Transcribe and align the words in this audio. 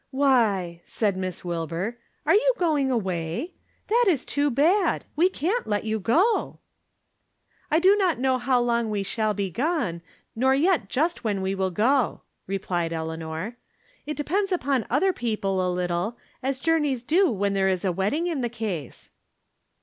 "Why!" 0.25 0.81
said 0.83 1.15
Miss 1.15 1.45
Wilbur," 1.45 1.95
are 2.25 2.33
you 2.33 2.53
going 2.57 2.89
away? 2.89 3.53
That 3.85 4.05
is 4.09 4.25
too 4.25 4.49
bad 4.49 5.03
I 5.03 5.05
We 5.15 5.29
can't 5.29 5.67
let 5.67 5.83
you 5.83 5.99
go!"" 5.99 6.57
I 7.71 7.77
do 7.77 7.95
not 7.95 8.17
know 8.17 8.39
how 8.39 8.59
long 8.59 8.89
we 8.89 9.03
shall 9.03 9.35
be 9.35 9.51
gone, 9.51 10.01
nor 10.35 10.57
just 10.87 11.23
when 11.23 11.43
we 11.43 11.55
shall 11.55 11.69
go," 11.69 12.21
replied 12.47 12.91
Eleanor." 12.91 13.57
It 14.07 14.17
depends 14.17 14.51
upon 14.51 14.87
other 14.89 15.13
people 15.13 15.63
a 15.63 15.69
little, 15.71 16.17
as 16.41 16.57
jour 16.57 16.79
neys 16.79 17.03
do 17.05 17.29
when 17.29 17.53
there 17.53 17.67
is 17.69 17.85
a 17.85 17.91
wedding 17.91 18.25
in 18.25 18.41
the 18.41 18.49
case." 18.49 19.11